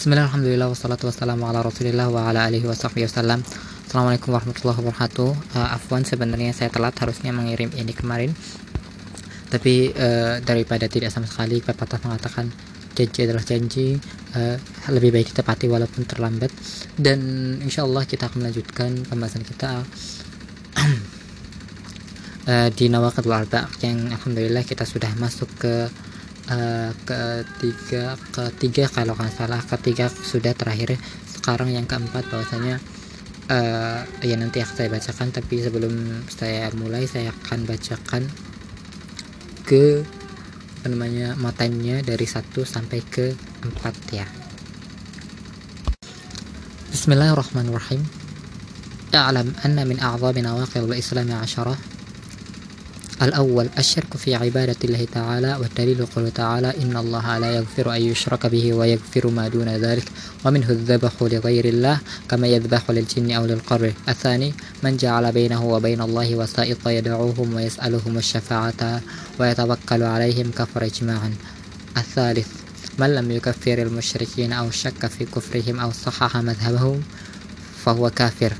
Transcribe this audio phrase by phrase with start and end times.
[0.00, 3.44] Bismillah, alhamdulillah, wassalatu wassalamu ala rasulillah wa ala alihi wa sahbihi wasallam.
[3.84, 5.28] Assalamualaikum warahmatullahi wabarakatuh.
[5.52, 8.32] Uh, Afwan, sebenarnya saya telat harusnya mengirim ini kemarin.
[9.52, 12.48] Tapi uh, daripada tidak sama sekali pepatah mengatakan
[12.96, 14.00] janji adalah janji.
[14.32, 14.56] Uh,
[14.88, 16.48] Lebih baik ditepati walaupun terlambat.
[16.96, 17.20] Dan
[17.60, 19.84] insya Allah kita akan melanjutkan pembahasan kita
[22.48, 25.92] uh, Di Nawakatul Arba yang Alhamdulillah kita sudah masuk ke
[26.50, 30.98] uh, ketiga ketiga kalau nggak salah ketiga sudah terakhir.
[31.30, 32.82] Sekarang yang keempat bahwasanya
[33.48, 35.94] uh, ya nanti akan saya bacakan tapi sebelum
[36.28, 38.22] saya mulai saya akan bacakan
[39.64, 40.02] ke
[40.80, 43.32] apa namanya matanya dari satu sampai ke
[43.62, 44.26] empat ya.
[46.90, 48.02] Bismillahirrahmanirrahim.
[49.86, 51.99] Min a'zami nawaqil al-islam 'asharah
[53.22, 58.46] الأول الشرك في عبادة الله تعالى والدليل قوله تعالى إن الله لا يغفر أن يشرك
[58.46, 60.04] به ويغفر ما دون ذلك
[60.44, 61.98] ومنه الذبح لغير الله
[62.28, 63.92] كما يذبح للجن أو للقبر.
[64.08, 69.00] الثاني من جعل بينه وبين الله وسائط يدعوهم ويسألهم الشفاعة
[69.38, 71.34] ويتوكل عليهم كفر إجماعا
[71.96, 72.48] الثالث
[72.98, 77.02] من لم يكفر المشركين أو شك في كفرهم أو صحح مذهبهم
[77.84, 78.52] فهو كافر.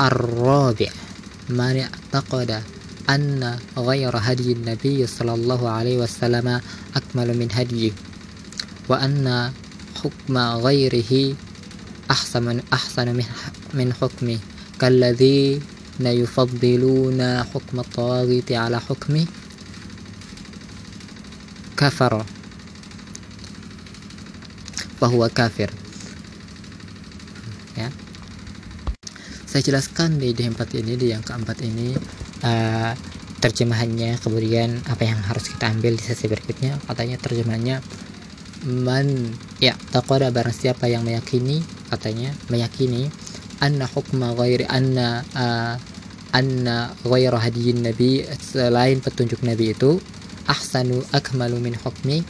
[0.00, 1.01] الرابع
[1.52, 2.62] من اعتقد
[3.10, 6.60] أن غير هدي النبي صلى الله عليه وسلم
[6.96, 7.92] أكمل من هديه
[8.88, 9.52] وأن
[10.02, 11.36] حكم غيره
[12.10, 13.24] أحسن أحسن من
[13.74, 14.38] من حكمه.
[14.80, 15.60] كالذين
[16.00, 19.26] يفضلون حكم الطاغوت على حكمه
[21.76, 22.24] كفر.
[25.00, 25.70] فهو كافر.
[29.52, 31.92] Saya jelaskan di, di empat ini di yang keempat ini
[32.40, 32.96] uh,
[33.36, 36.80] terjemahannya kemudian apa yang harus kita ambil di sesi berikutnya.
[36.88, 37.76] Katanya terjemahannya
[38.64, 41.60] man ya takoda barang siapa yang meyakini
[41.92, 43.12] katanya meyakini
[43.60, 45.76] anna hukma ghairi anna uh,
[46.32, 50.00] anna ghaira hadiyin nabi selain petunjuk nabi itu
[50.48, 52.24] ahsanu akmalu min hukmi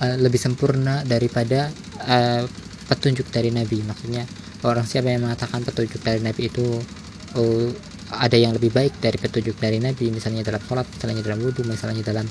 [0.00, 1.68] uh, lebih sempurna daripada
[2.08, 2.48] uh,
[2.88, 3.84] petunjuk dari nabi.
[3.84, 4.24] Maksudnya
[4.68, 6.66] orang siapa yang mengatakan petunjuk dari Nabi itu
[7.38, 7.68] oh,
[8.12, 12.04] ada yang lebih baik dari petunjuk dari Nabi misalnya dalam sholat misalnya dalam wudhu misalnya
[12.04, 12.26] dalam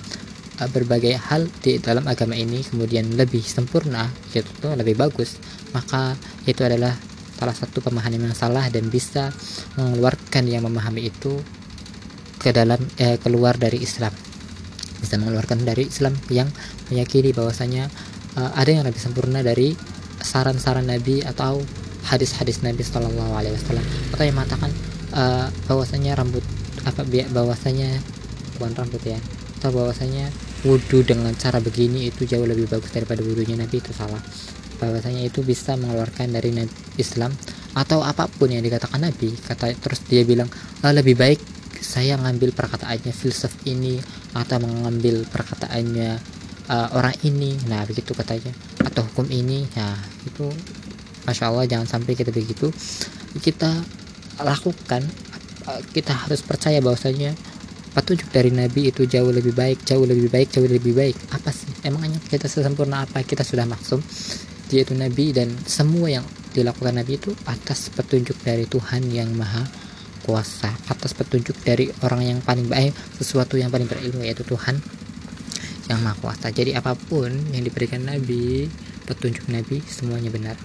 [0.61, 5.41] uh, berbagai hal di dalam agama ini kemudian lebih sempurna itu tuh lebih bagus
[5.73, 6.13] maka
[6.45, 6.93] itu adalah
[7.41, 9.33] salah satu pemahaman yang salah dan bisa
[9.73, 11.41] mengeluarkan yang memahami itu
[12.37, 14.13] ke dalam eh, keluar dari Islam.
[15.01, 16.45] Bisa mengeluarkan dari Islam yang
[16.93, 17.89] meyakini bahwasanya
[18.37, 19.73] uh, ada yang lebih sempurna dari
[20.21, 21.65] saran-saran Nabi atau
[22.05, 23.85] hadis-hadis Nabi Shallallahu Alaihi Wasallam.
[24.13, 24.71] Atau yang mengatakan
[25.13, 26.43] uh, bahwasanya rambut
[26.81, 28.01] apa bahwasanya
[28.57, 29.19] bukan rambut ya
[29.61, 30.33] atau bahwasanya
[30.65, 34.21] wudhu dengan cara begini itu jauh lebih bagus daripada wudhunya Nabi itu salah.
[34.81, 36.49] Bahwasanya itu bisa mengeluarkan dari
[36.97, 37.29] Islam
[37.77, 39.37] atau apa pun yang dikatakan Nabi.
[39.37, 40.49] Kata terus dia bilang
[40.81, 41.37] ah, lebih baik
[41.81, 44.01] saya ngambil perkataannya filsuf ini
[44.33, 46.17] atau mengambil perkataannya
[46.69, 47.57] uh, orang ini.
[47.69, 48.53] Nah begitu katanya.
[48.81, 49.65] Atau hukum ini.
[49.77, 50.49] Nah itu
[51.25, 52.73] Masya Allah jangan sampai kita begitu.
[53.37, 53.69] Kita
[54.41, 55.05] lakukan
[55.93, 57.37] kita harus percaya bahwasanya
[57.91, 61.15] petunjuk dari Nabi itu jauh lebih baik jauh lebih baik jauh lebih baik.
[61.31, 61.69] Apa sih?
[61.85, 63.21] Emangnya kita sesempurna apa?
[63.21, 64.01] Kita sudah maksum
[64.71, 66.23] yaitu Nabi dan semua yang
[66.55, 69.67] dilakukan Nabi itu atas petunjuk dari Tuhan yang maha
[70.23, 74.79] kuasa atas petunjuk dari orang yang paling baik sesuatu yang paling berilmu yaitu Tuhan
[75.91, 76.55] yang maha kuasa.
[76.55, 78.71] Jadi apa pun yang diberikan Nabi
[79.03, 80.55] petunjuk Nabi semuanya benar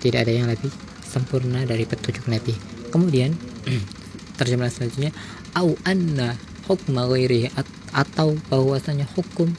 [0.00, 0.72] tidak ada yang lebih
[1.04, 2.56] sempurna dari petunjuk Nabi.
[2.90, 3.36] Kemudian
[4.40, 5.12] terjemahan selanjutnya
[5.54, 6.34] au anna
[6.66, 7.04] hukma
[7.90, 9.50] atau bahwasanya hukum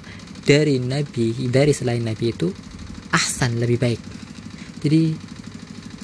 [0.47, 2.49] dari Nabi dari selain Nabi itu
[3.11, 4.01] ahsan lebih baik.
[4.81, 5.13] Jadi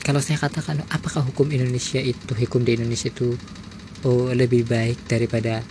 [0.03, 3.35] kalau saya katakan apakah hukum Indonesia itu hukum di Indonesia itu
[4.05, 5.63] oh, lebih baik daripada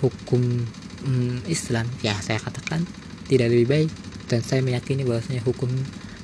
[0.00, 0.66] hukum
[1.04, 1.86] hmm, Islam?
[2.00, 2.86] Ya saya katakan
[3.28, 3.90] tidak lebih baik
[4.30, 5.68] dan saya meyakini bahwasanya hukum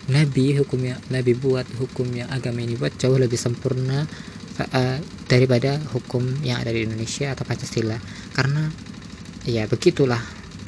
[0.05, 4.05] Nabi hukum yang Nabi buat hukum yang agama ini buat jauh lebih sempurna
[4.61, 7.97] uh, daripada hukum yang ada di Indonesia atau Pancasila.
[8.37, 8.69] Karena
[9.49, 10.21] ya begitulah.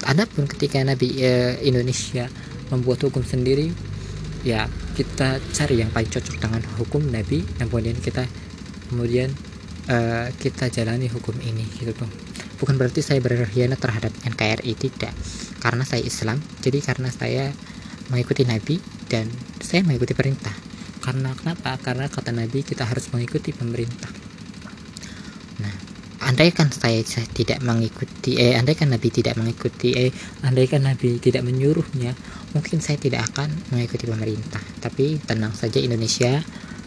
[0.09, 2.29] Adapun ketika Nabi uh, Indonesia
[2.73, 3.73] membuat hukum sendiri
[4.47, 8.25] ya kita cari yang paling cocok dengan hukum Nabi dan kemudian kita
[8.89, 9.29] kemudian
[9.91, 12.09] uh, kita jalani hukum ini gitu tuh.
[12.57, 15.13] Bukan berarti saya berkhianat terhadap NKRI tidak.
[15.61, 17.53] Karena saya Islam jadi karena saya
[18.11, 18.79] mengikuti Nabi
[19.11, 19.31] dan
[19.63, 20.55] saya mengikuti perintah.
[21.03, 21.79] Karena kenapa?
[21.79, 24.11] Karena kata Nabi kita harus mengikuti pemerintah.
[25.63, 25.75] Nah
[26.27, 30.11] andaikan saya, tidak mengikuti eh andaikan Nabi tidak mengikuti eh
[30.43, 32.17] andaikan Nabi tidak menyuruhnya
[32.57, 34.63] mungkin saya tidak akan mengikuti pemerintah.
[34.83, 36.43] Tapi tenang saja Indonesia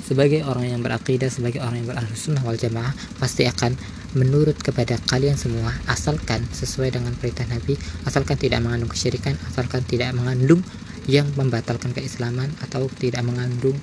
[0.09, 2.91] sebagai orang yang berakidah sebagai orang yang berahlus sunnah wal jamaah
[3.21, 3.77] pasti akan
[4.17, 7.77] menurut kepada kalian semua asalkan sesuai dengan perintah Nabi
[8.09, 10.65] asalkan tidak mengandung kesyirikan asalkan tidak mengandung
[11.09, 13.73] yang membatalkan keislaman atau tidak mengandung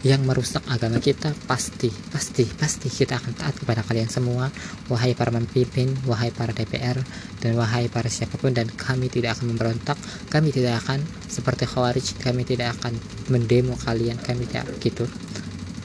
[0.00, 4.48] yang merusak agama kita pasti pasti pasti kita akan taat kepada kalian semua.
[4.88, 6.96] Wahai para pemimpin wahai para DPR
[7.44, 10.00] dan wahai para siapa pun dan kami tidak akan memberontak.
[10.32, 12.96] Kami tidak akan seperti khawarij kami tidak akan
[13.28, 14.16] mendemo kalian.
[14.16, 15.04] Kami tidak gitu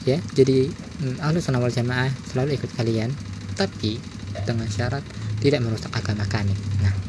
[0.06, 0.70] ya jadi
[1.02, 3.10] mm, Allah wal jamaah selalu ikut kalian
[3.58, 3.98] tapi
[4.46, 5.02] dengan syarat
[5.42, 6.54] tidak merusak agama kami.
[6.80, 7.05] Nah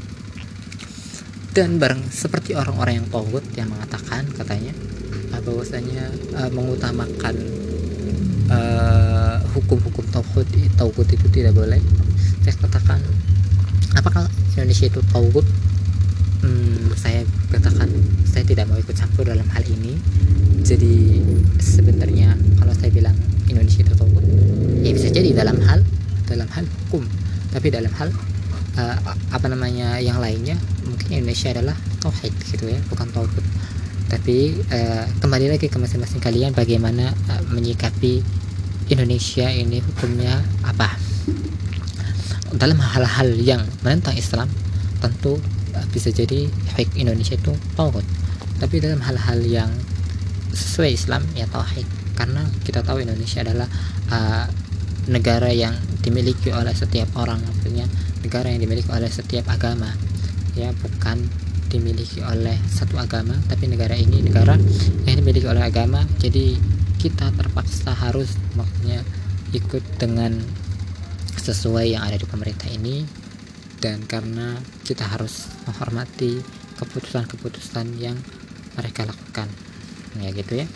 [1.57, 4.77] dan bareng seperti orang-orang yang togut yang mengatakan katanya
[5.33, 6.05] uh, bahwasanya
[6.37, 7.33] uh, mengutamakan
[8.53, 10.45] uh, hukum-hukum tauhid
[10.77, 11.81] tauhid itu tidak boleh.
[12.45, 13.01] Saya katakan
[13.97, 15.49] apakah Indonesia itu tauhid
[16.45, 17.89] hmm, saya katakan
[18.29, 19.97] saya tidak mau ikut campur dalam hal ini.
[20.61, 21.25] Jadi
[21.57, 23.17] sebenarnya kalau saya bilang
[23.49, 24.25] Indonesia itu tauhid
[24.85, 25.81] ya bisa jadi dalam hal
[26.29, 27.01] dalam hal hukum.
[27.49, 28.13] Tapi dalam hal
[28.77, 28.97] uh,
[29.33, 33.45] apa namanya yang lainnya mungkin Indonesia adalah tauhid gitu ya bukan tauhid.
[34.07, 38.23] Tapi uh, kembali lagi ke masing-masing kalian bagaimana uh, menyikapi
[38.87, 40.95] Indonesia ini hukumnya apa.
[42.55, 44.47] Dalam hal-hal yang menentang Islam
[45.03, 45.35] tentu
[45.75, 46.47] uh, bisa jadi
[46.77, 48.05] hak Indonesia itu tauhid.
[48.57, 49.69] Tapi dalam hal-hal yang
[50.55, 51.85] sesuai Islam ya tauhid.
[52.15, 53.67] Karena kita tahu Indonesia adalah
[54.09, 54.47] uh,
[55.07, 57.87] negara yang dimiliki oleh setiap orang maksudnya
[58.23, 59.91] negara yang dimiliki oleh setiap agama.
[60.57, 61.27] Ya bukan
[61.67, 64.55] dimiliki oleh satu agama tapi negara ini negara
[65.07, 66.03] yang dimiliki oleh agama.
[66.19, 66.59] Jadi
[66.99, 69.03] kita terpaksa harus maksudnya
[69.55, 70.35] ikut dengan
[71.37, 73.07] sesuai yang ada di pemerintah ini.
[73.77, 76.41] Dan karena kita harus menghormati
[76.81, 78.17] keputusan-keputusan yang
[78.73, 79.47] mereka lakukan.
[80.17, 80.67] Ya gitu ya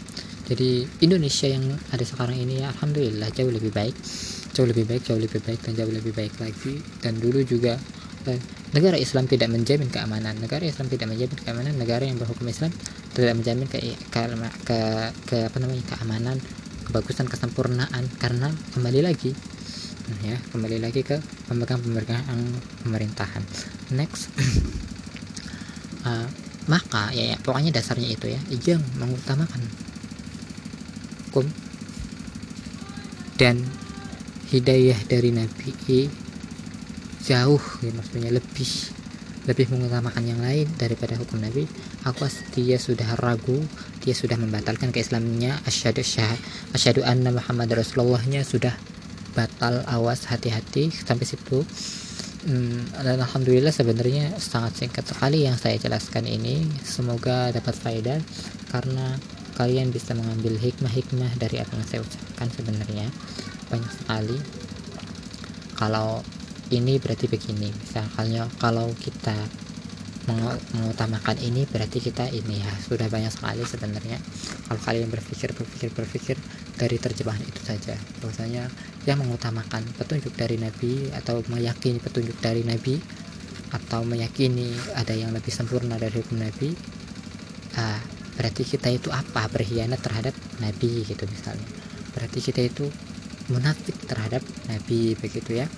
[0.51, 1.63] jadi Indonesia yang
[1.95, 3.95] ada sekarang ini ya Alhamdulillah jauh lebih baik.
[4.51, 6.75] Jauh lebih baik jauh lebih baik dan jauh lebih baik lagi.
[6.99, 7.79] Dan dulu juga
[8.27, 8.35] eh,
[8.75, 10.35] negara Islam tidak menjamin keamanan.
[10.43, 11.71] Negara Islam tidak menjamin keamanan.
[11.79, 12.75] Negara yang berhukum Islam
[13.15, 13.79] tidak menjamin ke
[14.11, 14.21] ke,
[14.67, 14.79] ke,
[15.23, 16.35] ke apa namanya keamanan
[16.83, 18.11] kebagusan kesempurnaan.
[18.19, 19.31] Karena kembali lagi
[20.27, 21.15] ya kembali lagi ke
[21.47, 22.27] pemegang pemegang
[22.83, 23.39] pemerintahan.
[23.95, 24.27] Next.
[26.03, 26.27] Uh,
[26.69, 29.65] maka ya, ya pokoknya dasarnya itu ya yang mengutamakan
[31.31, 31.47] hukum.
[33.39, 33.63] Dan
[34.51, 36.11] hidayah dari Nabi
[37.23, 38.71] jauh ya maksudnya lebih
[39.47, 41.65] lebih mengutamakan yang lain daripada hukum Nabi.
[42.03, 43.63] Aku dia sudah ragu
[44.01, 45.55] dia sudah membatalkan keislamannya.
[45.63, 46.03] Asyhadu
[46.75, 48.73] asyhadu anna Muhammad Rasulullahnya sudah
[49.37, 51.63] batal awas hati-hati sampai situ.
[52.41, 56.65] Hmm, dan alhamdulillah sebenarnya sangat singkat sekali yang saya jelaskan ini.
[56.81, 58.17] Semoga dapat faedah
[58.73, 59.21] karena
[59.55, 63.07] kalian bisa mengambil hikmah-hikmah dari apa yang saya ucapkan sebenarnya.
[63.71, 64.37] Banyak sekali.
[65.77, 66.21] Kalau
[66.71, 69.35] ini berarti begini misalnya kalau kita
[70.29, 74.21] mengutamakan ini berarti kita ini ya sudah banyak sekali sebenarnya.
[74.69, 76.37] Kalau kalian berpikir berpikir berpikir
[76.77, 77.97] dari terjemahan itu saja.
[78.21, 78.69] Bahwasanya
[79.09, 83.01] yang mengutamakan petunjuk dari Nabi atau meyakini petunjuk dari Nabi
[83.71, 86.75] atau meyakini ada yang lebih sempurna dari hukum Nabi
[87.79, 88.03] ah,
[88.41, 89.45] berarti kita itu apa?
[89.53, 91.69] Berkhianat terhadap Nabi gitu misalnya.
[92.17, 92.89] Berarti kita itu
[93.53, 95.69] munafik terhadap Nabi begitu ya.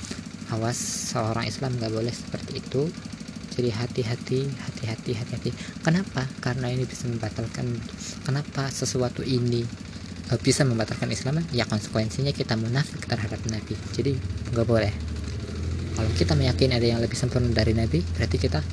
[0.56, 0.80] Awas
[1.12, 2.88] seorang Islam nggak boleh seperti itu.
[3.52, 5.52] Jadi hati-hati hati-hati hati-hati.
[5.84, 6.24] Kenapa?
[6.40, 7.68] Karena ini bisa membatalkan
[8.24, 9.68] kenapa sesuatu ini
[10.32, 11.44] uh, bisa membatalkan Islam?
[11.52, 13.76] Ya konsekuensinya kita munafik terhadap Nabi.
[13.92, 14.16] Jadi
[14.56, 14.94] nggak boleh.
[16.00, 18.64] Kalau kita meyakini ada yang lebih sempurna dari Nabi berarti kita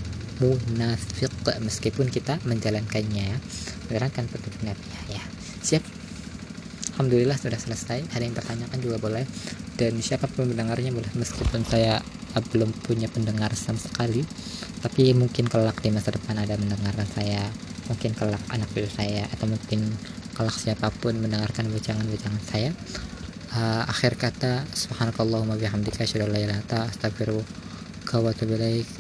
[0.40, 1.30] munafik
[1.61, 3.38] meskipun kita menjalankannya ya
[3.87, 5.23] menjalankan petunjuk Nabi ya.
[5.61, 5.85] Siap?
[6.97, 8.04] Alhamdulillah sudah selesai.
[8.12, 9.25] Ada yang pertanyakan juga boleh.
[9.76, 12.00] Dan siapa pun mendengarnya boleh meskipun saya
[12.38, 14.23] belum punya pendengar sama sekali
[14.78, 17.50] tapi mungkin kelak di masa depan ada mendengarkan saya
[17.90, 19.82] mungkin kelak anak cucu saya atau mungkin
[20.38, 22.70] kelak siapa pun mendengarkan wejangan-wejangan saya.
[23.50, 29.00] Uh, akhir kata subhanakallahumma bihamdika asyhadu an la ilaha illa anta astaghfiruka wa atubu ilaik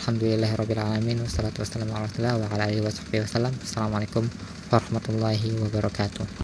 [0.00, 2.80] Alhamdulillahirabbil alamin wassalatu wassalamu ala wa ala alihi
[3.20, 3.52] wasallam.
[3.60, 4.24] Assalamualaikum
[4.72, 6.24] warahmatullahi wabarakatuh